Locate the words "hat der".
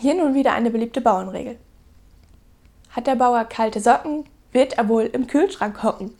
2.88-3.16